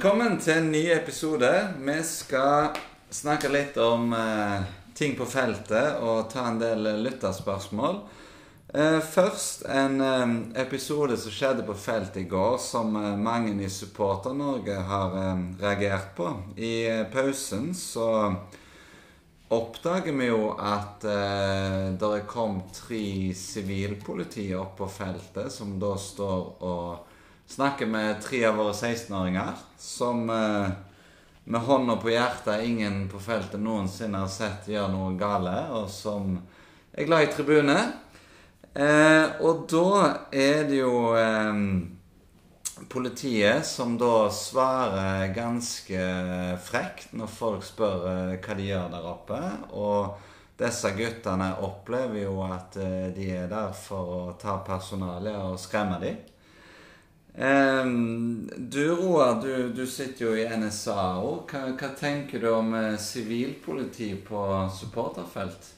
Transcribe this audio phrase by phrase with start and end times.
[0.00, 1.48] Velkommen til en ny episode.
[1.76, 2.70] Vi skal
[3.12, 4.62] snakke litt om eh,
[4.96, 7.98] ting på feltet og ta en del lytterspørsmål.
[8.72, 10.32] Eh, først en eh,
[10.62, 16.16] episode som skjedde på feltet i går, som eh, mange i Supporter-Norge har eh, reagert
[16.16, 16.32] på.
[16.56, 18.08] I eh, pausen så
[19.52, 23.04] oppdager vi jo at eh, det kommet tre
[23.36, 27.09] sivilpolitier opp på feltet, som da står og
[27.50, 30.68] snakker med tre av våre 16-åringer, som eh,
[31.44, 36.36] med hånda på hjertet ingen på feltet noensinne har sett gjøre noe gale, og som
[36.94, 37.78] er glad i tribune.
[38.70, 39.90] Eh, og da
[40.30, 41.64] er det jo eh,
[42.88, 46.06] politiet som da svarer ganske
[46.64, 49.40] frekt når folk spør eh, hva de gjør der oppe.
[49.74, 50.28] Og
[50.60, 55.98] disse guttene opplever jo at eh, de er der for å ta personalet og skremme
[56.02, 56.20] dem.
[57.34, 61.50] Ehm, du Roar, du, du sitter jo i NSA òg.
[61.50, 64.40] Hva, hva tenker du om eh, sivilpoliti på
[64.74, 65.76] supporterfelt?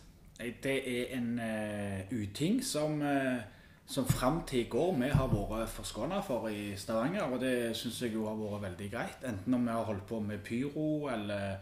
[0.62, 3.39] Det er en uh, uting som, uh,
[3.86, 7.28] som fram til i går vi har vært forskåna for i Stavanger.
[7.31, 9.22] Og det syns jeg jo har vært veldig greit.
[9.28, 11.61] Enten om vi har holdt på med pyro eller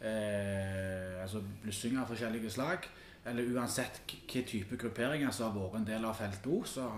[0.00, 2.88] uh, altså blussing av forskjellige slag.
[3.28, 6.88] Eller uansett hvilken type grupperinger som har vært en del av feltet òg, så,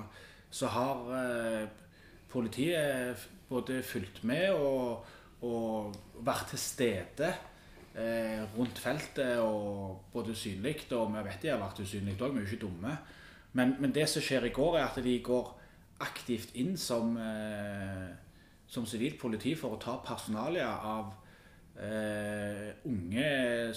[0.51, 1.69] så har eh,
[2.37, 5.07] politiet både fulgt med og,
[5.47, 7.33] og vært til stede
[7.97, 12.43] eh, rundt feltet og både synlig og vi vet de har vært usynlige òg, vi
[12.43, 12.97] er jo ikke dumme.
[13.57, 15.53] Men, men det som skjer i går, er at de går
[16.05, 18.15] aktivt inn som eh,
[18.67, 21.13] som sivilt politi for å ta personalia av
[21.79, 23.29] eh, unge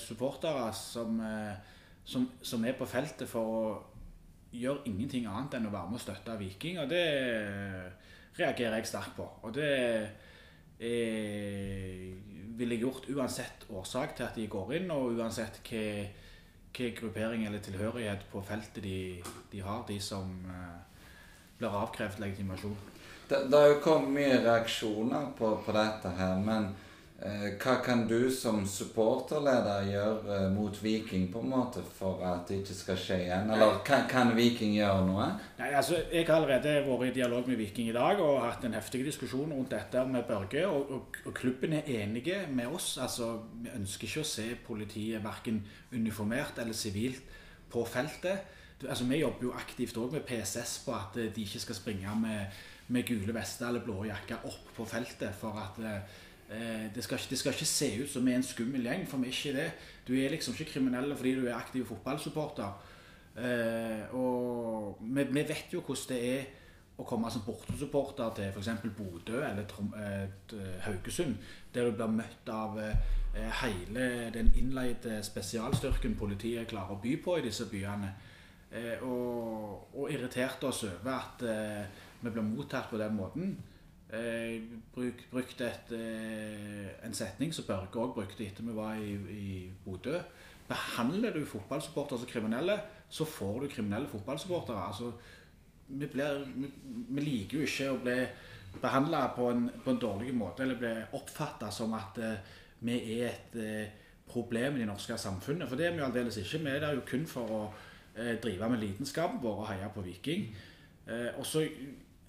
[0.02, 3.64] supportere som, eh, som, som er på feltet for å
[4.50, 6.80] gjøre ingenting annet enn å være med og støtte Viking.
[6.82, 7.06] Og det
[8.38, 9.26] reagerer jeg sterkt på.
[9.44, 9.73] Og det
[10.80, 12.10] eh,
[12.60, 15.86] ville jeg gjort uansett årsak til at de går inn, og uansett hva,
[16.95, 19.00] gruppering eller tilhørighet på feltet de,
[19.52, 20.78] de har, de som eh,
[21.60, 22.78] blir avkrevd legitimasjon.
[23.30, 26.72] Det, har jo kommet mye reaksjoner på, på dette her, men
[27.20, 32.62] hva kan du som supporterleder gjøre eh, mot Viking på en måte for at det
[32.62, 33.50] ikke skal skje igjen?
[33.52, 35.26] Eller kan, kan Viking gjøre noe?
[35.58, 38.78] Nei, altså, Jeg har allerede vært i dialog med Viking i dag og hatt en
[38.78, 40.64] heftig diskusjon rundt dette med Børge.
[40.70, 42.94] Og, og, og klubben er enige med oss.
[43.02, 43.34] altså
[43.66, 45.60] Vi ønsker ikke å se politiet verken
[45.92, 47.36] uniformert eller sivilt
[47.70, 48.56] på feltet.
[48.88, 52.16] Altså Vi jobber jo aktivt også med PSS på at eh, de ikke skal springe
[52.24, 52.64] med,
[52.96, 55.36] med gule vester eller blå jakker opp på feltet.
[55.36, 58.45] for at eh, det skal, ikke, det skal ikke se ut som vi er en
[58.45, 59.67] skummel gjeng, for vi er ikke det.
[60.08, 62.71] Du er liksom ikke kriminell fordi du er aktiv fotballsupporter.
[63.37, 66.48] Eh, og vi, vi vet jo hvordan det er
[66.99, 68.89] å komme som bortesupporter til f.eks.
[68.98, 70.26] Bodø eller Trom, eh,
[70.83, 71.38] Haugesund,
[71.73, 72.98] der du blir møtt av eh,
[73.61, 78.11] hele den innleide spesialstyrken politiet klarer å by på i disse byene.
[78.70, 83.55] Eh, og, og irriterte oss over at eh, vi blir mottatt på den måten.
[84.09, 84.61] Eh,
[84.93, 89.71] bruk, brukte et, eh, en setning som Børge òg brukte etter vi var i, i
[89.86, 90.17] Bodø.
[90.70, 94.87] Behandler du fotballsupportere som kriminelle, så får du kriminelle fotballsupportere.
[94.87, 95.11] Altså,
[95.87, 96.71] vi, vi,
[97.09, 98.17] vi liker jo ikke å bli
[98.81, 99.49] behandla på,
[99.83, 103.95] på en dårlig måte eller bli oppfatta som at eh, vi er et eh,
[104.30, 105.70] problem i det norske samfunnet.
[105.70, 106.61] For det er vi jo aldeles ikke.
[106.65, 107.64] Vi er der jo kun for å
[108.15, 110.45] eh, drive med lidenskapen vår og heie på Viking.
[111.09, 111.65] Eh, og så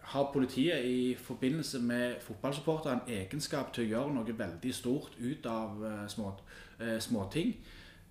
[0.03, 5.47] har politiet i forbindelse med fotballsupportere en egenskap til å gjøre noe veldig stort ut
[5.47, 6.33] av eh, små,
[6.81, 7.53] eh, småting.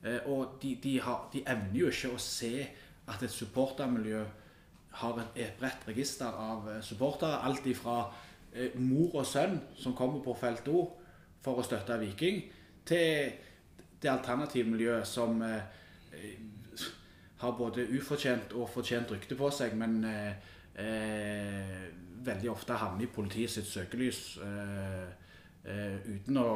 [0.04, 2.54] Eh, og de, de, har, de evner jo ikke å se
[3.10, 4.24] at et supportermiljø
[5.02, 7.42] har et, et bredt register av supportere.
[7.44, 8.04] Alt ifra
[8.82, 10.88] mor og sønn som kommer på felt O
[11.44, 12.42] for å støtte Viking,
[12.88, 13.32] til
[14.02, 15.62] det alternativmiljøet som eh,
[16.14, 16.86] eh,
[17.40, 20.02] har både ufortjent og fortjent rykte på seg, men
[20.76, 21.88] eh,
[22.26, 25.08] veldig ofte havner i politiet sitt søkelys eh,
[25.66, 26.50] eh, uten å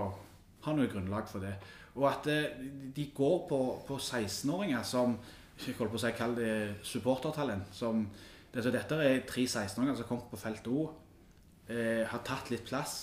[0.65, 1.53] ha noe grunnlag for det.
[1.95, 2.59] Og at eh,
[2.95, 5.17] de går på, på 16-åringer som
[5.61, 6.53] jeg holdt på å si, kall det
[6.87, 7.73] supportertalent.
[7.75, 8.07] Som,
[8.53, 10.87] altså dette er tre 16-åringer som har kommet på felt O,
[11.69, 12.97] eh, har tatt litt plass.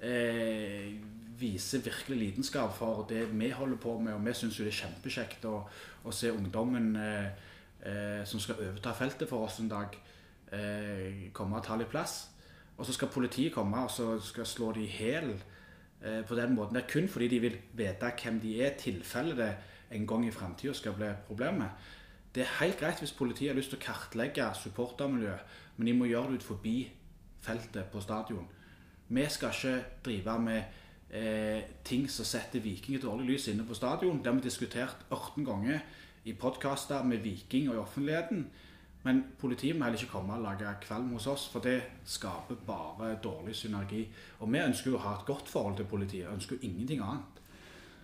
[0.00, 0.94] Eh,
[1.38, 4.80] viser virkelig lidenskap for det vi holder på med, og vi syns jo det er
[4.84, 5.56] kjempekjekt å,
[6.04, 7.30] å se ungdommen eh,
[7.82, 9.96] eh, som skal overta feltet for oss en dag,
[10.54, 12.30] eh, komme og ta litt plass.
[12.76, 16.54] Og så skal politiet komme og så skal slå de i hæl eh, på den
[16.54, 16.76] måten.
[16.76, 19.52] Det er kun fordi de vil vite hvem de er, tilfelle det
[19.94, 21.70] en gang i framtida skal bli problemet.
[22.34, 26.08] Det er helt greit hvis politiet har lyst til å kartlegge supportermiljøet, men de må
[26.10, 26.78] gjøre det ut forbi
[27.44, 28.48] feltet på stadion.
[29.08, 30.62] Vi skal ikke drive med
[31.10, 34.18] eh, ting som setter Viking i dårlig lys inne på stadion.
[34.18, 35.78] Det har vi diskutert 18 ganger
[36.24, 38.46] i podkaster med Viking og i offentligheten.
[39.04, 41.76] Men politiet må heller ikke komme og lage kvalm hos oss, for det
[42.08, 44.06] skaper bare dårlig synergi.
[44.40, 47.42] Og vi ønsker jo å ha et godt forhold til politiet, ønsker jo ingenting annet.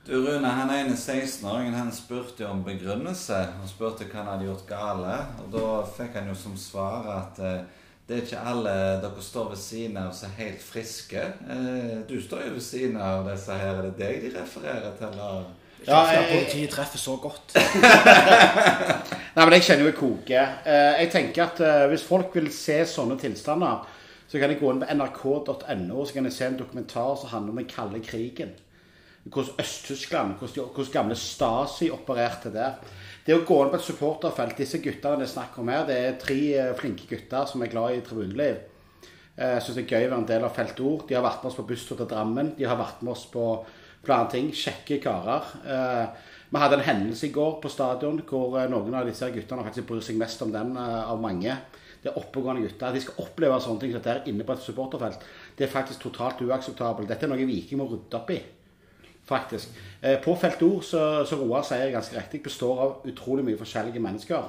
[0.06, 3.36] Du Rune, han ene 16-åringen han spurte om begrunnelse.
[3.58, 5.16] Han spurte hva han hadde gjort gale.
[5.42, 5.66] Og da
[5.96, 8.72] fikk han jo som svar at eh, det er ikke alle
[9.04, 11.24] dere står ved siden av som er helt friske.
[11.52, 13.76] Eh, du står jo ved siden av disse her.
[13.76, 15.12] Er det deg de refererer til?
[15.12, 15.50] eller?
[15.86, 17.56] Ja, jeg, politiet treffer så godt.
[19.30, 20.54] Nei, men Jeg kjenner jo det koker.
[20.66, 23.84] Eh, jeg tenker at eh, Hvis folk vil se sånne tilstander,
[24.26, 27.54] så kan jeg gå inn på nrk.no så kan jeg se en dokumentar som handler
[27.54, 28.52] om den kalde krigen.
[29.24, 32.78] Hvordan Øst-Tyskland, hvordan gamle Stasi opererte der.
[33.26, 35.98] Det å gå inn på et supporterfelt Disse guttene det er snakk om her, det
[35.98, 38.66] er tre eh, flinke gutter som er glad i tribuneliv.
[39.40, 41.06] Jeg syns det er gøy å være en del av Felt Ord.
[41.08, 42.50] De har vært med oss på busstur til Drammen.
[42.58, 43.44] De har vært med oss på
[44.04, 44.50] flere ting.
[44.52, 45.46] Kjekke karer.
[46.50, 50.02] Vi hadde en hendelse i går på stadion hvor noen av disse guttene faktisk bryr
[50.02, 51.54] seg mest om den av mange
[52.00, 52.94] det er oppegående gutter.
[52.94, 55.26] De skal oppleve sånne ting som dette inne på et supporterfelt.
[55.56, 57.08] Det er faktisk totalt uakseptabelt.
[57.10, 58.38] Dette er noe Viking må rydde opp i.
[59.28, 59.76] Faktisk.
[60.00, 64.02] Eh, på Felt Ord så, så Roar sier ganske riktig, består av utrolig mye forskjellige
[64.02, 64.48] mennesker.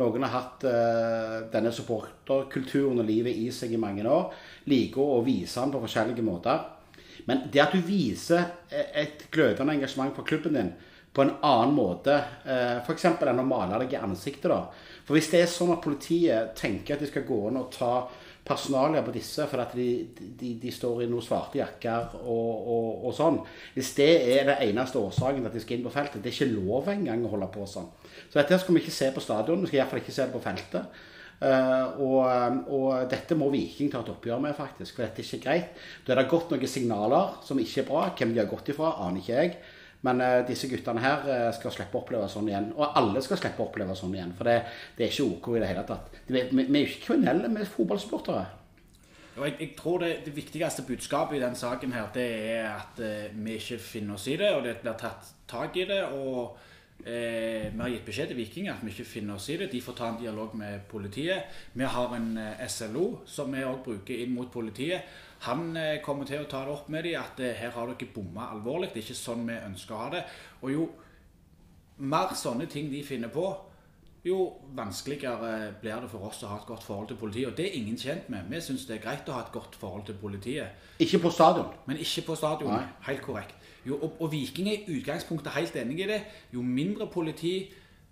[0.00, 4.30] Noen har hatt uh, denne supporterkulturen og livet i seg i mange år.
[4.70, 6.62] Liker å vise den på forskjellige måter.
[7.26, 10.70] Men det at du viser et glødende engasjement for klubben din
[11.12, 12.16] på en annen måte,
[12.46, 13.06] uh, f.eks.
[13.10, 14.64] enn å male deg i ansiktet, da,
[15.04, 17.94] for Hvis det er sånn at politiet tenker at de skal gå inn og ta
[18.46, 19.86] personalia på disse fordi
[20.16, 23.38] de, de, de, står i noen svarte jakker og, og, og, sånn
[23.74, 26.38] Hvis det er det eneste årsaken til at de skal inn på feltet, det er
[26.38, 27.88] ikke lov engang å holde på sånn.
[28.30, 30.44] Så dette skal vi ikke se på stadion, vi skal iallfall ikke se det på
[30.44, 31.00] feltet.
[31.40, 32.18] Uh, og,
[32.68, 34.96] og, dette må Viking ta et oppgjør med, faktisk.
[34.96, 35.84] For dette er ikke greit.
[36.04, 38.02] Da er det gått noen signaler som ikke er bra.
[38.18, 39.54] Hvem de har gått ifra, aner ikke jeg.
[40.06, 42.70] Men uh, disse guttene her uh, skal slippe å oppleve sånn igjen.
[42.76, 44.32] Og alle skal slippe å oppleve sånn igjen.
[44.38, 44.56] For det,
[44.96, 46.08] det er ikke OK i det hele tatt.
[46.26, 48.46] Vi, vi, vi er jo ikke kriminelle, vi er fotballsportere.
[49.40, 53.28] Jeg, jeg, tror det, det, viktigste budskapet i den saken her, det er at uh,
[53.36, 56.02] vi ikke finner oss i det, og det blir tatt tak i det.
[56.16, 56.69] og
[57.04, 59.70] vi har gitt beskjed til Viking at vi ikke finner oss i det.
[59.72, 61.50] De får ta en dialog med politiet.
[61.72, 62.30] Vi har en
[62.68, 65.08] SLO som vi òg bruker inn mot politiet.
[65.40, 68.12] Han eh, kommer til å ta det opp med dem at eh, her har dere
[68.12, 68.90] bomma alvorlig.
[68.92, 70.22] Det er ikke sånn vi ønsker å ha det.
[70.60, 70.86] Og jo
[72.10, 73.46] mer sånne ting de finner på,
[74.24, 74.36] jo
[74.76, 77.48] vanskeligere blir det for oss å ha et godt forhold til politiet.
[77.48, 78.50] Og det er ingen tjent med.
[78.52, 80.76] Vi syns det er greit å ha et godt forhold til politiet.
[81.00, 81.72] Ikke på stadion?
[81.88, 82.74] Men ikke på stadion.
[82.74, 82.84] Nei.
[83.08, 83.56] Helt korrekt.
[83.86, 86.20] Jo, og, og Viking er i utgangspunktet helt enig i det.
[86.52, 87.54] Jo mindre politi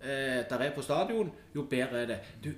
[0.01, 2.19] eh, der er på stadion, jo bedre er det.
[2.43, 2.49] Du,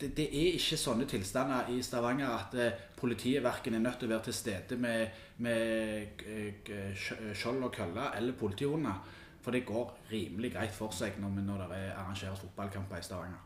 [0.00, 0.16] det.
[0.16, 0.28] det.
[0.28, 4.28] er ikke sånne tilstander i Stavanger at eh, politiet verken er nødt til å være
[4.30, 5.06] til stede med,
[5.44, 9.02] med eh, skjold og kølle eller politihunder.
[9.44, 13.42] For det går rimelig greit for seg når, når det arrangeres fotballkamper i Stavanger.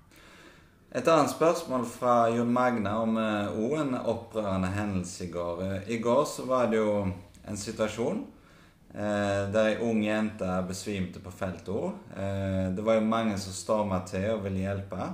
[0.95, 5.65] Et annet spørsmål fra Jon Magne om òg eh, en opprørende hendelse i går.
[5.91, 7.01] I går så var det jo
[7.49, 8.27] en situasjon
[8.95, 11.99] Eh, der ei ung jente besvimte på feltet.
[12.17, 15.11] Eh, det var jo mange som storma til og ville hjelpe.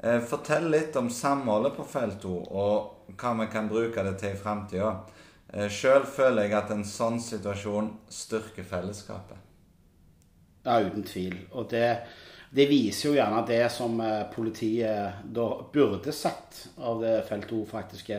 [0.00, 4.40] Eh, fortell litt om samholdet på feltet og hva vi kan bruke det til i
[4.40, 4.94] framtida.
[5.52, 9.36] Eh, Sjøl føler jeg at en sånn situasjon styrker fellesskapet.
[10.64, 11.36] Ja, uten tvil.
[11.52, 11.88] Og det,
[12.56, 18.14] det viser jo gjerne det som eh, politiet da burde sett av det feltet faktisk.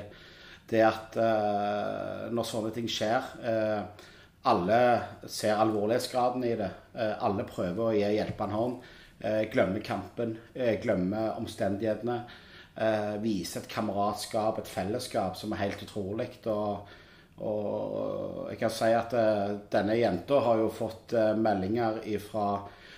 [0.70, 4.06] Det at eh, når sånne ting skjer eh,
[4.46, 6.70] alle ser alvorlighetsgraden i det.
[6.94, 8.76] Eh, alle prøver å gi hjelpende hånd.
[9.20, 12.24] Eh, glemmer kampen, eh, glemmer omstendighetene.
[13.24, 16.28] Viser et kameratskap, et fellesskap, som er helt utrolig.
[16.52, 16.90] Og,
[17.40, 19.16] og, jeg kan si at
[19.72, 22.50] denne jenta har jo fått meldinger fra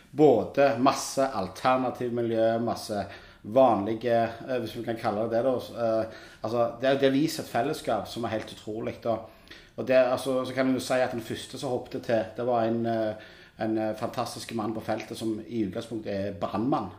[0.09, 3.05] både masse alternativmiljø, masse
[3.43, 5.43] vanlige Hvis vi kan kalle det det.
[5.45, 6.09] da,
[6.41, 8.97] altså, det, det viser et fellesskap som er helt utrolig.
[9.05, 9.36] og
[9.77, 12.65] og det, altså, så kan du si at Den første som hoppet til, det var
[12.65, 13.27] en, eh,
[13.61, 16.89] en eh, fantastisk mann på feltet som i utgangspunktet er brannmann.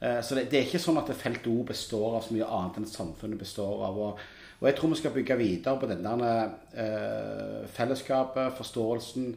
[0.00, 2.78] Eh, så det, det, er ikke sånn at feltet O består av så mye annet
[2.78, 3.98] enn samfunnet består av.
[3.98, 4.22] Og,
[4.60, 6.32] og jeg tror vi skal bygge videre på denne
[6.78, 9.30] eh, fellesskapet, forståelsen,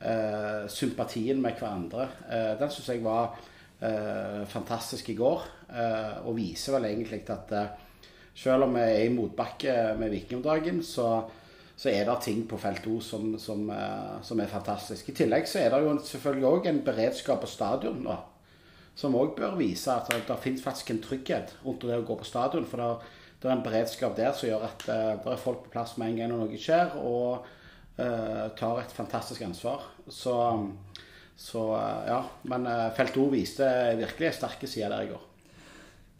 [0.00, 2.08] eh, sympatien med hverandre.
[2.30, 3.36] Eh, den syns jeg var
[4.48, 5.42] fantastisk i går,
[6.24, 7.50] og viser vel egentlig at
[8.32, 11.26] selv om vi er i motbakke med Viking om dagen, så
[11.84, 15.10] så er det ting på felt O som, som, eh, som, er fantastisk.
[15.10, 18.14] I tillegg så er det jo selvfølgelig òg en beredskap på stadion nå,
[18.96, 22.28] som òg bør vise at det, finnes faktisk en trygghet rundt det å gå på
[22.28, 22.64] stadion.
[22.70, 23.10] For det,
[23.42, 26.14] det er en beredskap der som gjør at eh, det er folk på plass med
[26.14, 27.44] en gang når noe skjer, og
[28.00, 29.84] uh, tar et fantastisk ansvar.
[30.08, 30.38] Så,
[31.36, 31.68] så
[32.08, 32.22] ja.
[32.48, 32.64] Men
[32.96, 33.68] Felt O viste
[34.00, 35.33] virkelig sterke side der i går.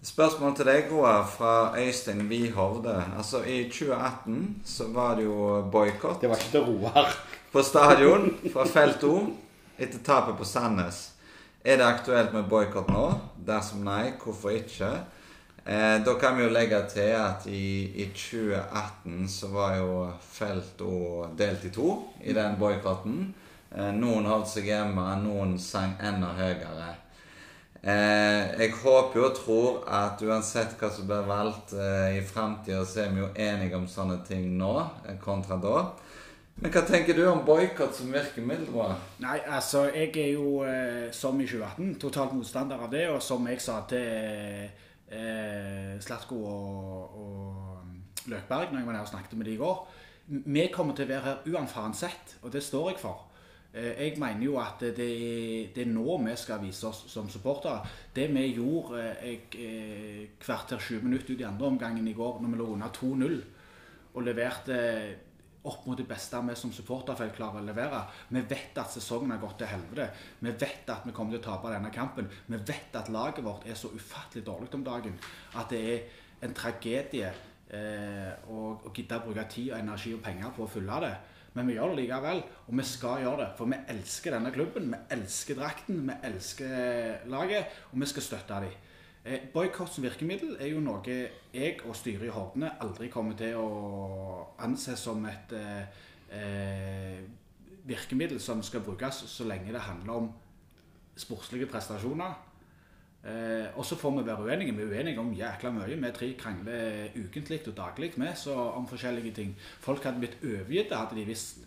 [0.05, 2.93] Spørsmål til deg, Roar, fra Øystein Wihovde.
[3.17, 7.15] Altså, I 2018 så var det jo boikott Det var ikke til Roar.
[7.53, 9.15] på stadion fra Felt O
[9.79, 11.13] etter tapet på Sandnes.
[11.65, 13.07] Er det aktuelt med boikott nå?
[13.47, 14.91] Dersom nei, hvorfor ikke?
[15.67, 20.81] Eh, da kan vi jo legge til at i, i 2018 så var jo Felt
[20.85, 23.35] O delt i to i den boikotten.
[23.73, 26.93] Eh, noen holdt seg hjemme, noen sang enda høyere.
[27.85, 32.81] Eh, jeg håper jo og tror at uansett hva som blir valgt eh, i framtida,
[32.89, 34.73] så er vi jo enige om sånne ting nå
[35.05, 35.83] eh, kontra da.
[36.63, 38.71] Men hva tenker du om boikott som virkemiddel?
[38.73, 38.95] Bra?
[39.21, 43.05] Nei, altså, jeg er jo, eh, som i 2018, totalt motstander av det.
[43.13, 44.65] Og som jeg sa til
[45.13, 49.83] eh, Slatko og, og Løkberg når jeg var nede og snakket med dem i går
[50.57, 53.27] Vi kommer til å være her uansett, og det står jeg for.
[53.75, 57.29] Eh, Jeg mener jo at det er, det er nå vi skal vise oss som
[57.29, 57.83] supportere.
[58.15, 62.41] Det vi gjorde eh, jeg, eh, kvarter 20 minutter ut i andre omgangen i går,
[62.41, 63.41] når vi lå under 2-0
[64.15, 64.77] og leverte
[65.65, 68.05] opp mot det beste vi som supporterfelt klarer å levere.
[68.29, 70.11] Vi vet at sesongen har gått til helvete.
[70.41, 72.29] Vi vet at vi kommer til å tape denne kampen.
[72.47, 75.19] Vi vet at laget vårt er så ufattelig dårlig om dagen
[75.57, 77.33] at det er en tragedie
[77.73, 81.15] eh, å, å gidde å bruke tid, og energi og penger på å fylle det.
[81.55, 83.51] Men vi gjør det likevel, og vi skal gjøre det.
[83.59, 88.59] For vi elsker denne klubben, vi elsker drakten, vi elsker laget, og vi skal støtte
[88.65, 88.75] dem.
[89.25, 91.15] Eh, Boikott som virkemiddel er jo noe
[91.55, 93.69] jeg og styret i Hordene aldri kommer til å
[94.67, 96.03] anse som et eh,
[96.37, 97.23] eh,
[97.89, 100.29] virkemiddel som skal brukes så lenge det handler om
[101.17, 102.35] sportslige prestasjoner.
[103.25, 104.75] Eh, og så får vi være uenige.
[104.77, 105.97] Vi er uenige om jækla mye.
[105.97, 109.57] Vi tre krangler ukentlig og daglig med så om forskjellige ting.
[109.81, 111.65] Folk hadde blitt overgitt hadde de visst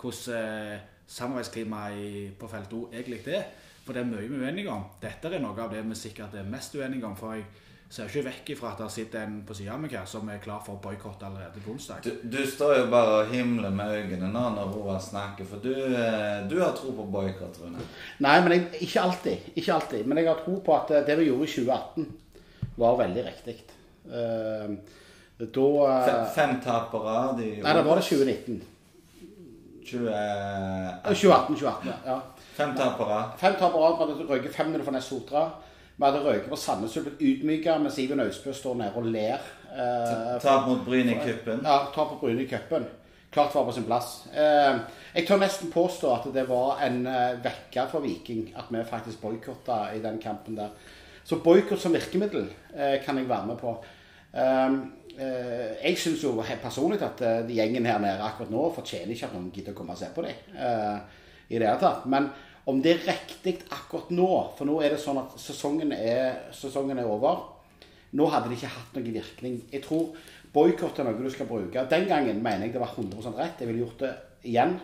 [0.00, 3.48] hvordan eh, samarbeidsklimaet på felt O egentlig er.
[3.84, 4.84] For det er mye vi er uenige om.
[5.00, 7.16] Dette er noe av det vi sikkert er mest uenige om.
[7.16, 7.46] For jeg
[7.90, 10.38] ser ikke vekk ifra at det sitter en på sida av meg her som er
[10.44, 12.02] klar for boikott allerede på onsdag.
[12.04, 15.70] Du, du står jo bare og himler med øynene nå når Roar snakker, for du,
[15.72, 17.80] eh, du har tro på boikott, Rune.
[18.20, 19.48] Nei, men jeg, ikke alltid.
[19.56, 20.04] Ikke alltid.
[20.06, 22.08] Men jeg har tro på at eh, det vi gjorde i 2018,
[22.78, 23.56] var veldig riktig.
[24.08, 24.76] Uh,
[25.38, 27.16] da Fe- eh, Fem tapere.
[27.40, 28.60] De, Nei, da var det 2019.
[29.88, 32.18] 20, Eh, 2018, 2018, ja.
[32.56, 33.22] Fem tapere.
[33.40, 33.88] Fem tapere.
[33.96, 35.46] Vi hadde røyket 500 for Nest Sotra.
[35.98, 39.42] Vi hadde røyket på Sandnes og blitt ydmyka mens Iven Austbø står nede og ler.
[39.74, 41.64] Eh, Tap mot Bryne i cupen.
[41.66, 42.86] Ja, tap på Bryne i cupen.
[43.34, 44.12] Klart var på sin plass.
[44.30, 44.78] Eh,
[45.16, 49.20] jeg tør nesten påstå at det var en eh, vekker for Viking at vi faktisk
[49.20, 50.70] boikotta i den kampen der.
[51.24, 53.74] Så boikott som virkemiddel eh, kan jeg være med på.
[54.32, 54.78] Eh,
[55.18, 59.32] eh, jeg syns jo personlig at eh, de gjengen her nede akkurat nå fortjener ikke
[59.32, 60.46] at noen gidder å komme og se på dem.
[61.48, 62.06] I det hele tatt.
[62.06, 62.30] Men
[62.68, 67.00] om det er riktig akkurat nå, for nå er det sånn at sesongen er, sesongen
[67.00, 67.46] er over.
[68.18, 69.56] Nå hadde det ikke hatt noen virkning.
[69.72, 70.12] Jeg tror
[70.52, 71.86] boikott er noe du skal bruke.
[71.88, 73.62] Den gangen mener jeg det var 100% rett.
[73.62, 74.12] Jeg ville gjort det
[74.48, 74.76] igjen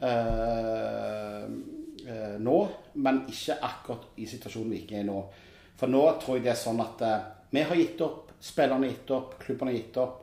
[0.00, 2.58] uh, uh, nå,
[3.04, 5.20] men ikke akkurat i situasjonen vi ikke er i nå.
[5.76, 7.16] For nå tror jeg det er sånn at uh,
[7.52, 10.20] vi har gitt opp, spillerne har gitt opp, klubbene har gitt opp.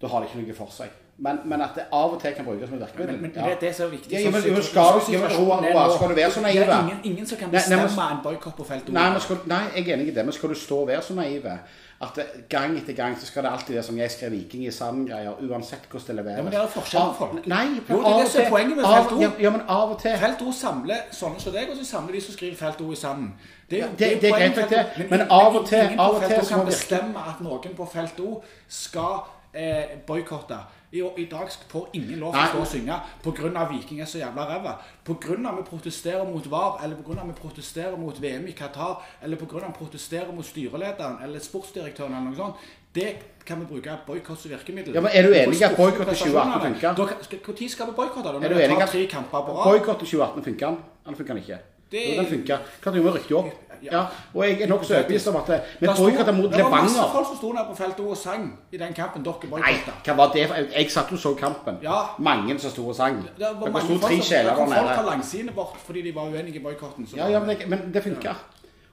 [0.00, 1.03] Da har det ikke noe for seg.
[1.18, 3.20] Men, men at det av og til kan brukes som et virkemiddel.
[3.20, 3.54] Men, men ja.
[3.60, 4.12] det er er viktig.
[4.12, 7.00] Ja, men- skal, men skal- sånn men skal du være så naiv, Det er ingen,
[7.04, 8.92] ingen som kan Nei, nei, men- bestemme en boikott på felt O.
[8.92, 11.14] Nei, skal, nei, jeg er enig i det, men skal du stå og være så
[11.14, 11.46] naiv
[12.02, 12.18] at
[12.50, 15.86] gang etter gang så skal det alltid det som jeg skrev Viking i sand-greier, uansett
[15.90, 16.36] hvordan det leveres.
[16.36, 17.46] Ja, men det er forskjell på folk.
[17.46, 19.20] Nei, Jo, det er det som er poenget med Felt O.
[19.40, 22.20] Ja, men av og til Felt O samler sånne som deg, og så samler de
[22.20, 23.34] som skriver Felt O i sanden.
[23.70, 26.42] Det, er, det- det er greit nok det, men av og til- ingen på Felt
[26.52, 29.20] O kan bestemme at noen på Felt O skal
[29.54, 30.58] eh, boikotte.
[30.94, 33.64] I, I dag får ingen lov til å stå og synge pga.
[33.72, 34.76] Viking er så jævla ræva.
[35.04, 35.34] Pga.
[35.56, 37.24] vi protesterer mot VAR, eller pga.
[37.26, 39.66] vi protesterer mot VM i Qatar, eller pga.
[39.66, 42.54] vi protesterer mot styrelederen eller sportsdirektøren eller noe sånt.
[42.94, 43.10] Det
[43.44, 44.94] kan vi bruke boikott som virkemiddel.
[44.94, 46.60] Ja, men er du enig i at boikott i 2018 prestasjonene.
[46.62, 46.94] funker?
[46.94, 48.28] Da kan- skal- Når skal vi boikotte?
[48.28, 50.78] Er du vi enig i at boikott i 2018 funker den?
[51.06, 51.58] Eller funker den ikke?
[51.94, 52.58] Det- Jo, den funker.
[52.82, 53.50] Kan du jo opp.
[53.84, 54.00] Ja.
[54.34, 56.70] Og jeg er nokså overbevist om at det- vi Det sto- boikotta mot Det var
[56.70, 59.92] masse folk som sto nede på feltet og sang i den kampen dere boikotta.
[60.04, 60.48] hva var det?
[60.48, 61.78] for- Jeg satt og så kampen.
[61.82, 61.98] Ja.
[62.18, 63.16] Mange som sto og sang.
[63.38, 65.06] Det var mange sto folk tre sjeler det kom folk nede.
[65.10, 67.08] langsidene bort fordi de var uenige i boikotten.
[67.16, 68.34] Ja, ja, men det, men det funka.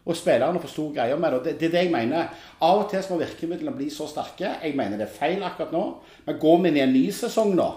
[0.05, 1.43] Og spillerne forsto greia med det.
[1.43, 1.59] det.
[1.59, 2.25] Det er det jeg mener.
[2.61, 4.49] Av og til må virkemidlene bli så sterke.
[4.63, 5.95] Jeg mener det er feil akkurat nå.
[6.25, 7.71] Men går vi inn i en ny sesong nå,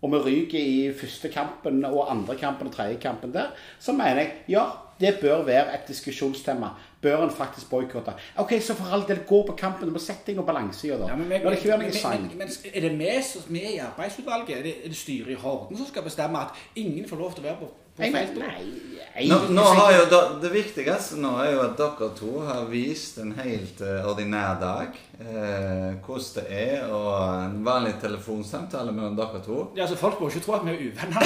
[0.00, 4.22] og vi ryker i første kampen og andre kampen og tredje kampen der, så mener
[4.22, 4.64] jeg ja,
[5.00, 6.72] det bør være et diskusjonstema.
[7.00, 8.12] Bør en faktisk boikotte?
[8.42, 9.88] Ok, så for all del, gå på kampen.
[9.88, 10.90] Du må sette deg noe balanse.
[10.90, 14.62] Ja, men, men, det men, men, men er det vi som- er i arbeidsutvalget, er
[14.62, 17.48] det, er det styret i Horden som skal bestemme at ingen får lov til å
[17.48, 18.42] være på, på Nei, nei, feltet?
[18.44, 18.90] nei.
[19.30, 20.02] Nå, nå har jo
[20.40, 25.00] Det viktigste nå er jo at dere to har vist en helt eh, ordinær dag.
[25.20, 27.16] Eh, hvordan det er, og
[27.46, 29.58] en vanlig telefonsamtale mellom dere to.
[29.76, 31.20] Ja, altså Folk må ikke tro at vi er uvenner.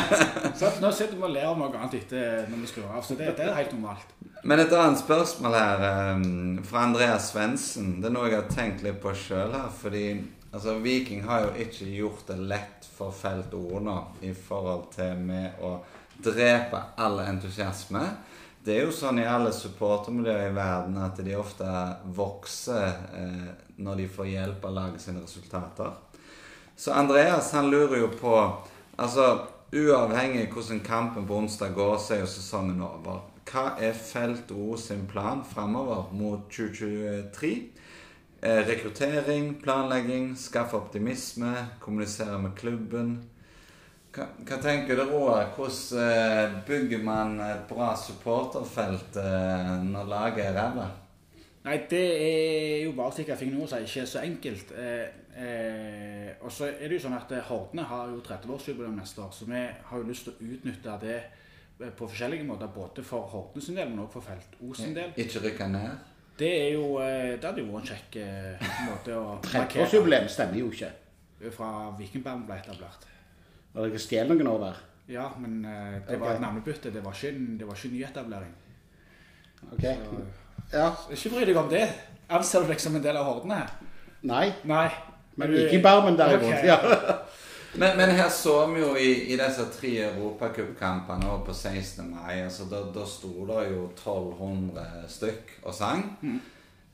[0.84, 3.02] nå sitter vi og ler om noe annet etter når vi skrur av.
[3.04, 4.14] Så det, det er helt normalt.
[4.42, 5.82] Men et annet spørsmål her
[6.14, 7.98] um, fra Andreas Svendsen.
[8.00, 9.68] Det er noe jeg har tenkt litt på sjøl her.
[9.82, 10.04] Fordi
[10.50, 15.20] altså, Viking har jo ikke gjort det lett for Felt O nå i forhold til
[15.20, 15.74] med å
[16.24, 18.06] drepe all entusiasme.
[18.64, 21.68] Det er jo sånn i alle supportermiljøer i verden at de ofte
[22.16, 23.46] vokser eh,
[23.80, 25.94] når de får hjelp av laget sine resultater.
[26.76, 28.36] Så Andreas han lurer jo på
[29.00, 33.20] Altså, uavhengig av hvordan kampen på onsdag går, seg, og sesongen over.
[33.50, 37.52] Hva er Felt O sin plan framover mot 2023?
[38.42, 43.18] Eh, rekruttering, planlegging, skaffe optimisme, kommunisere med klubben.
[44.14, 45.52] Hva, hva tenker du, Roar?
[45.54, 50.88] Hvordan eh, bygger man et bra supporterfelt eh, når laget er ræva?
[51.66, 54.72] Nei, det er jo bare slik jeg fikk i som ikke så enkelt.
[54.72, 59.22] Eh, eh, og så er det jo sånn at eh, Hordene har jo 30-årsjubileum neste
[59.22, 62.70] år, så vi har jo lyst til å utnytte det eh, på forskjellige måter.
[62.74, 65.12] Både for Hordene sin del, men også for Felt O sin del.
[65.16, 66.06] Ikke rykke ned?
[66.40, 70.60] Det er jo eh, Det hadde jo vært en kjekk eh, måte å 30-årsjubileum stemmer
[70.62, 70.90] jo ikke.
[71.56, 73.06] fra Vikingbanen ble etablert.
[73.74, 74.78] Har dere stjålet noen år der?
[75.10, 76.90] Ja, men eh, det var et navnebytte.
[76.94, 78.52] Det var ikke, det var ikke nyetablering.
[79.72, 79.84] Ok.
[79.84, 80.20] Så,
[80.72, 80.88] Ja.
[81.10, 81.84] ikke bry deg om det.
[82.30, 83.56] Anser du deg som en del av Hordene?
[84.22, 84.52] Nei.
[84.70, 84.86] Nei.
[85.40, 86.52] Men ikke i Barmen derimot.
[86.52, 86.66] Okay.
[86.66, 86.78] Ja.
[87.72, 92.08] Men, men her så vi jo i, i disse tre europacupkampene på 16.
[92.10, 96.02] mai altså Da, da sto det jo 1200 stykk og sang.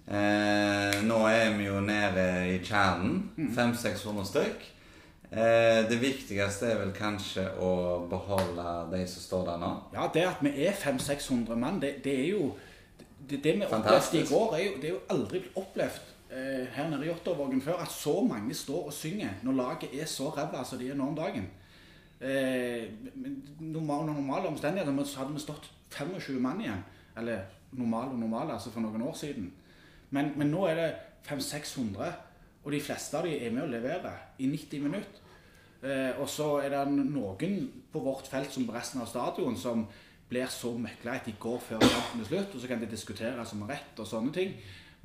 [0.06, 3.22] Eh, nå er vi jo nede i kjernen.
[3.56, 4.66] 500-600 stykk.
[5.30, 7.72] Eh, det viktigste er vel kanskje å
[8.10, 9.72] beholde de som står der nå.
[9.96, 12.54] Ja, det at vi er 500-600 mann, det, det er jo
[13.26, 16.90] Det, det vi opplevde i går, er jo, det er jo aldri blitt opplevd her
[16.90, 20.64] nede i Jåttåvågen før at så mange står og synger når laget er så ræva
[20.64, 21.46] som de er nå om dagen.
[22.20, 22.88] Eh,
[23.60, 26.84] normal, normale omstendigheter så hadde vi stått 25 mann igjen.
[27.16, 29.52] Eller normal og normal, altså for noen år siden.
[30.10, 30.88] Men, men nå er det
[31.28, 32.10] 500-600,
[32.64, 35.22] og de fleste av de er med å levere i 90 minutter.
[35.82, 37.56] Eh, og så er det noen
[37.92, 39.84] på vårt felt som på resten av stadion som
[40.26, 43.44] blir så møkla at de går før kampen er slutt, og så kan de diskutere
[43.46, 44.56] som rett og sånne ting.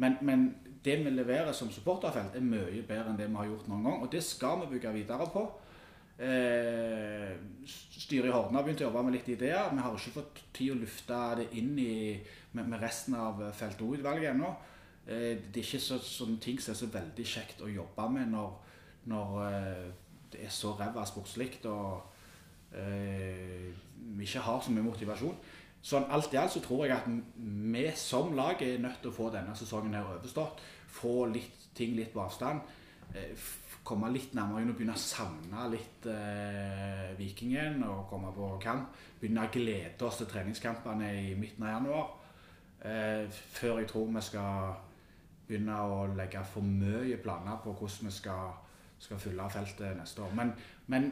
[0.02, 0.48] Men, men
[0.86, 4.00] det vi leverer som supporterfelt, er mye bedre enn det vi har gjort noen gang.
[4.02, 5.46] Og det skal vi bygge videre på.
[6.22, 7.32] Eh,
[7.66, 9.72] styret i Horden har begynt å jobbe med litt ideer.
[9.72, 12.18] Vi har ikke fått tid å lufte det inn i,
[12.54, 14.52] med, med resten av Felt O-utvalget ennå.
[15.08, 18.34] Eh, det er ikke så, sånne ting som er så veldig kjekt å jobbe med
[18.34, 18.52] når,
[19.10, 19.88] når eh,
[20.32, 22.04] det er så ræva sportslig og
[22.78, 23.72] eh,
[24.16, 25.36] vi ikke har så mye motivasjon.
[25.82, 27.08] Sånn alt i alt så tror jeg at
[27.74, 30.62] vi som lag er nødt til å få denne sesongen her overstått.
[30.92, 32.62] Få litt ting litt på avstand.
[33.16, 33.34] eh,
[33.84, 38.92] Komme litt nærmere inn og begynne å savne litt eh, Vikingen og komme på kamp.
[39.20, 42.12] Begynne å glede oss til treningskampene i midten av januar.
[42.86, 43.26] Eh,
[43.58, 44.76] før jeg tror vi skal
[45.48, 48.54] begynne å legge for mye planer på hvordan vi skal,
[49.02, 50.38] skal fylle feltet neste år.
[50.38, 50.54] Men,
[50.94, 51.12] men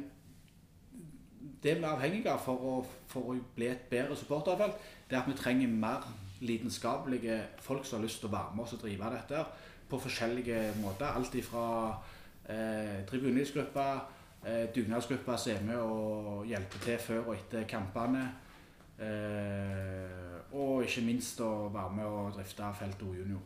[1.63, 2.73] det vi er avhengige av for å,
[3.07, 6.05] for å bli et bedre supporterfelt, det er at vi trenger mer
[6.39, 9.43] lidenskapelige folk som har lyst til å være med oss og drive dette
[9.89, 11.09] på forskjellige måter.
[11.09, 11.65] Alt ifra
[12.47, 14.03] eh, tribunegrupper,
[14.45, 18.27] eh, dugnadsgrupper som er med og hjelper til før og etter kampene.
[18.99, 23.41] Eh, og ikke minst å være med og drifte feltet O junior.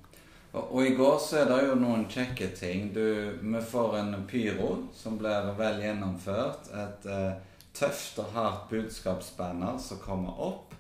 [0.54, 2.92] Og i går så er det jo noen kjekke ting.
[2.94, 3.02] Du,
[3.42, 6.70] vi får en pyro som blir vel gjennomført.
[6.78, 7.32] Et eh,
[7.74, 10.76] tøft og hardt budskapsbanner som kommer opp.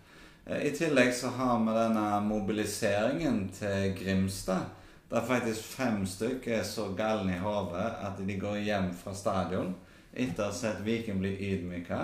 [0.45, 4.71] Eh, I tillegg så har vi denne mobiliseringen til Grimstad.
[5.11, 9.75] Der faktisk fem stykker er så galne i hodet at de går hjem fra stadion
[10.13, 11.99] etter å ha sett Viking bli ydmyka,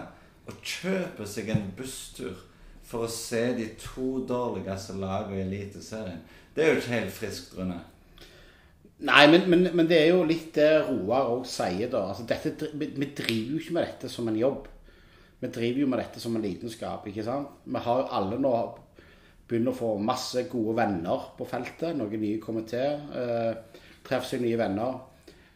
[0.49, 2.37] og kjøper seg en busstur
[2.85, 6.23] for å se de to dårligste lagene i Eliteserien.
[6.55, 7.77] Det er jo ikke helt friskt, Rune.
[9.05, 12.01] Nei, men, men, men det er jo litt det Roar òg sier, da.
[12.09, 14.65] Altså, dette, vi driver jo ikke med dette som en jobb.
[15.39, 17.61] Vi driver jo med dette som en lidenskap, ikke sant.
[17.63, 18.53] Vi har jo alle nå
[19.49, 21.95] begynner å få masse gode venner på feltet.
[21.97, 23.07] Noen nye kommer til.
[23.17, 24.99] Eh, treffer seg nye venner.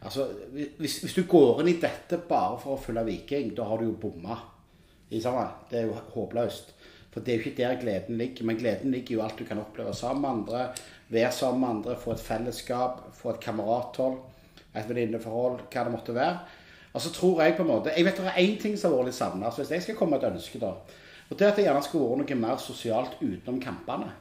[0.04, 3.80] Altså, hvis, hvis du går inn i dette bare for å følge Viking, da har
[3.80, 4.39] du jo bomma.
[5.10, 6.74] Det er jo håpløst.
[7.13, 8.48] For det er jo ikke der gleden ligger.
[8.50, 10.63] Men gleden ligger jo alt du kan oppleve sammen med andre.
[11.13, 14.17] Være sammen med andre, få et fellesskap, få et kamerathold,
[14.74, 16.62] et venninneforhold, hva det måtte være.
[16.93, 19.01] Og så tror jeg på en måte Jeg vet det er én ting som har
[19.01, 19.49] vært litt savna.
[19.49, 20.75] Hvis jeg skal komme med et ønske, da
[21.29, 24.12] Og det at det gjerne skulle vært noe mer sosialt utenom kampene.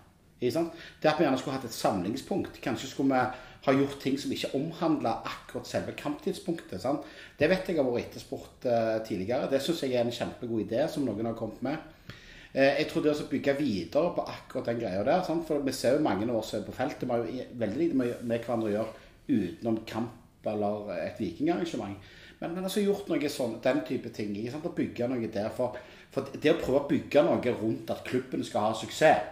[0.41, 0.85] Ikke sant?
[1.03, 2.61] Det at vi gjerne skulle hatt et samlingspunkt.
[2.63, 6.81] Kanskje skulle vi ha gjort ting som ikke omhandla akkurat selve kamptidspunktet.
[6.83, 7.05] Sant?
[7.39, 9.51] Det vet jeg har vært etterspurt uh, tidligere.
[9.51, 12.09] Det syns jeg er en kjempegod idé som noen har kommet med.
[12.57, 15.47] Uh, jeg tror det å bygge videre på akkurat den greia der sant?
[15.47, 17.07] For vi ser jo mange av oss på feltet.
[17.07, 22.01] Vi har jo veldig lite med hverandre å gjøre utenom kamp eller et vikingarrangement.
[22.43, 24.33] Men, men altså gjort noe sånn, den type ting.
[24.35, 24.67] Ikke sant?
[24.67, 25.53] Å bygge noe der.
[25.55, 25.77] For,
[26.11, 29.29] for det å prøve å bygge noe rundt at klubben skal ha suksess,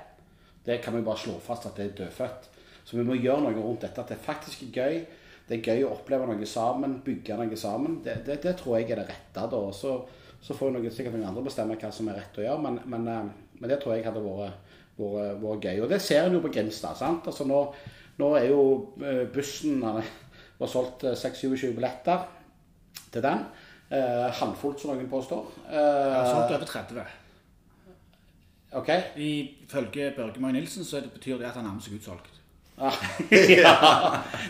[0.63, 2.47] det kan vi bare slå fast at det er dødfødt.
[2.87, 4.05] Så vi må gjøre noe rundt dette.
[4.05, 5.01] At det faktisk er gøy.
[5.49, 7.99] Det er gøy å oppleve noe sammen, bygge noe sammen.
[8.05, 9.47] Det, det, det tror jeg er det rette.
[9.51, 9.63] da.
[9.75, 9.97] Så,
[10.39, 13.09] så får noen, sikkert noen andre bestemme hva som er rett å gjøre, men, men,
[13.11, 15.83] eh, men det tror jeg hadde vært, vært, vært, gøy.
[15.83, 16.95] Og det ser en jo på Grimstad.
[17.01, 17.27] sant?
[17.27, 17.65] Altså nå,
[18.23, 18.61] nå er jo
[19.03, 20.05] eh, bussen Det
[20.61, 22.29] var solgt 26 eh, billetter
[23.13, 23.45] til den.
[23.91, 25.49] Eh, halvfullt, som noen påstår.
[25.67, 27.07] Eh, solgt over 30.
[28.73, 28.91] Ok.
[29.17, 32.31] Ifølge Børge Mai Nilsen så betyr det at han nærmer seg utsolgt.
[32.79, 32.95] Ah,
[33.61, 33.75] ja.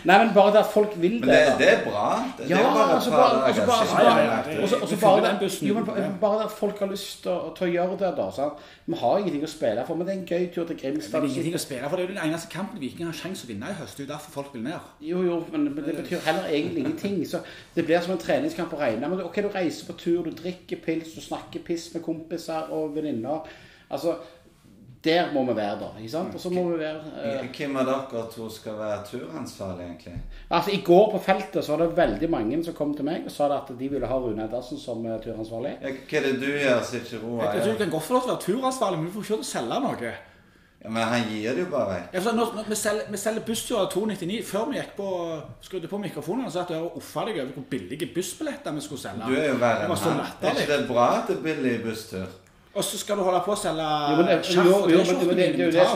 [0.03, 1.27] Nei, men bare det at folk vil det.
[1.27, 2.05] Men det, det er bra.
[2.37, 6.13] Det, ja, det er bare altså bare, altså bare, altså bare, også vi bare, bare-
[6.21, 8.11] bare det at folk har lyst til å, til å gjøre det.
[8.17, 8.63] da, sant?
[8.87, 11.21] Vi har ingenting å spille for, men det er en gøy tur til Grimstad.
[11.21, 11.95] Det er ingenting å spille for.
[12.01, 13.97] Det er jo den eneste kampen Viking har sjanse å vinne i høst.
[13.97, 14.89] Det er jo derfor folk vil ned.
[15.11, 17.21] Jo, jo, men, men det betyr heller egentlig ingenting.
[17.29, 17.43] Så
[17.75, 19.07] Det blir som en treningskamp å regne.
[19.11, 22.95] Men ok, du reiser på tur, du drikker pils, du snakker piss med kompiser og
[22.97, 23.45] venninner.
[23.91, 24.17] Altså,
[25.03, 25.87] der må vi være, da.
[25.97, 26.35] ikke sant?
[26.37, 30.17] Og så må vi være eh, Hvem av dere to skal være turansvarlig, egentlig?
[30.49, 33.33] Altså, I går på feltet så var det veldig mange som kom til meg og
[33.33, 35.77] sa at de ville ha Rune Edersen som eh, turansvarlig.
[35.81, 37.79] Ja, hva er det du gjør som ikke Roar Jeg tror gjør?
[37.79, 39.49] du kan godt få lov til å være turansvarlig, men du får ikke lov til
[39.49, 40.13] å selge noe.
[40.81, 42.13] Ja, men han gir det jo bare vekk.
[42.17, 44.37] Ja, når, når vi selger, vi selger bussturer 299.
[44.49, 45.09] Før vi gikk på,
[45.61, 49.01] skrudde på mikrofonen, og satt jeg og uffa deg over hvor billige bussbilletter vi skulle
[49.03, 49.29] selge.
[49.29, 50.31] Du er jo verre Det enn han.
[50.41, 52.33] Er ikke det bra at det er billig busstur?
[52.73, 54.37] Og så skal du holde på å selge er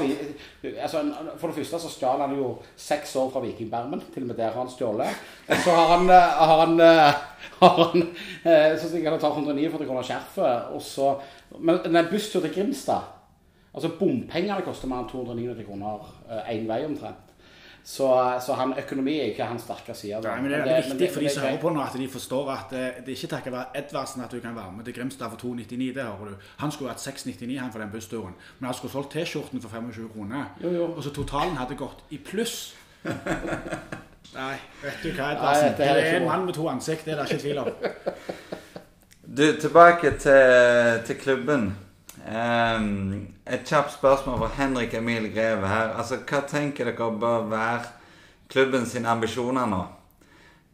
[0.04, 1.04] vi, altså,
[1.40, 4.04] For det første så stjal han jo seks år fra Vikingbermen.
[4.12, 5.22] Til og med der har han stjålet.
[5.48, 7.22] Og så har han, eh, har han, eh,
[7.62, 11.24] har han eh, Så sikkert han tar 149 kroner skjerfet.
[11.60, 13.12] Men den busstur til Grimstad
[13.76, 16.04] Altså Bompengene koster mer enn 299 kroner
[16.48, 17.25] én vei omtrent.
[17.86, 20.18] Så, så han, økonomi er ikke hans sterke side.
[20.26, 21.98] Nei, men Det er Men det, viktig for de som er hører på nå, at
[22.02, 24.86] de forstår at det, det er ikke takket være Edvardsen at du kan være med
[24.86, 25.94] til Grimstad for 299.
[25.94, 26.48] det hører du.
[26.58, 28.34] Han skulle hatt 699 han for den bussturen.
[28.60, 30.50] Men han skulle solgt T-skjorten for 25 kroner.
[30.64, 30.88] Jo, jo.
[30.96, 32.76] Og så totalen hadde gått i pluss.
[34.42, 35.78] Nei, vet du hva, Edvardsen.
[35.78, 37.70] er er en mann med to ansikt, det er det ikke tvil om.
[39.38, 41.78] Du, tilbake til, til klubben.
[42.26, 45.94] Ehm, et kjapt spørsmål fra Henrik Emil Greve her.
[45.94, 47.84] Altså, Hva tenker dere bør være
[48.50, 49.84] klubben sine ambisjoner nå?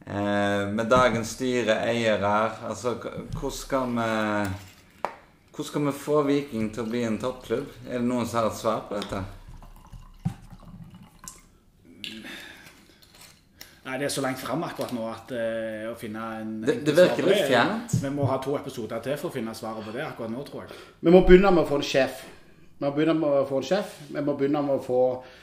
[0.01, 4.07] Uh, med dagens styre, eiere altså, Hvordan skal vi
[5.51, 7.67] Hvordan skal vi få Viking til å bli en toppklubb?
[7.85, 9.21] Er det noen som har et svar på dette?
[13.91, 16.93] Nei, det er så langt fram akkurat nå at uh, å finne en Det- det
[16.95, 17.95] virker litt fjernt.
[18.05, 20.61] Vi må ha to episoder til for å finne svaret på det akkurat nå, tror
[20.63, 20.77] jeg.
[21.01, 22.21] Vi må begynne med å få en sjef.
[22.79, 23.97] Vi må begynne med å få en sjef.
[24.13, 25.01] Vi må begynne med å få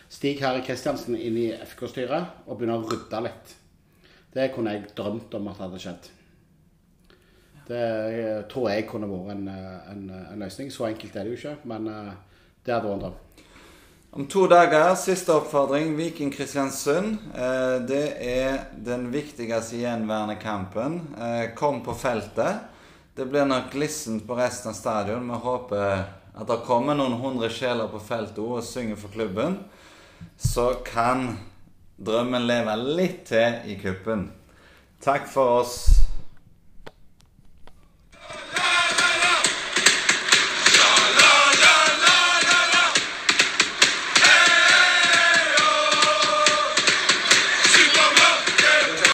[0.09, 3.55] Stig Harry Kristiansen inn i FK-styret og begynne å rydde litt.
[4.33, 6.09] Det kunne jeg drømt om at det hadde skjedd.
[7.69, 10.73] Det eh, tror jeg kunne vært en, eh, en, en løsning.
[10.73, 11.85] Så enkelt er det jo ikke, men
[12.65, 13.25] det hadde vært en drøm.
[14.11, 17.19] Om to dager, siste oppfordring, Viking Kristiansund.
[17.35, 20.95] Eh, det er den viktigste gjenværende kampen.
[21.21, 22.63] Eh, kom på feltet.
[23.15, 25.29] Det blir nok glissent på resten av stadion.
[25.29, 25.85] Vi håper
[26.33, 29.59] at det kommer noen hundre sjeler på feltet og synger for klubben.
[30.41, 31.35] Så kan
[32.01, 34.31] drømmen leve litt til i kuppen.
[35.05, 36.08] Takk for oss.